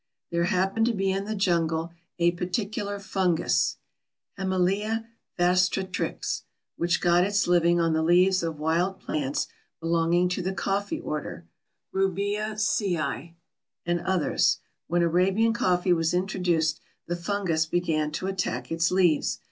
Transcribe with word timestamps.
There 0.31 0.45
happened 0.45 0.87
to 0.87 0.95
be 0.95 1.11
in 1.11 1.25
the 1.25 1.35
jungle 1.35 1.93
a 2.17 2.31
particular 2.31 2.97
fungus 2.97 3.77
(Hemileia 4.35 5.05
vastatrix) 5.37 6.41
which 6.75 6.99
got 7.01 7.23
its 7.23 7.45
living 7.45 7.79
on 7.79 7.93
the 7.93 8.01
leaves 8.01 8.41
of 8.41 8.57
wild 8.57 8.99
plants 8.99 9.45
belonging 9.79 10.27
to 10.29 10.41
the 10.41 10.55
coffee 10.55 10.99
order 10.99 11.45
(Rubiaceæ) 11.93 13.35
and 13.85 14.01
others. 14.01 14.57
When 14.87 15.03
Arabian 15.03 15.53
coffee 15.53 15.93
was 15.93 16.15
introduced, 16.15 16.81
the 17.05 17.15
fungus 17.15 17.67
began 17.67 18.09
to 18.13 18.25
attack 18.25 18.71
its 18.71 18.89
leaves. 18.89 19.37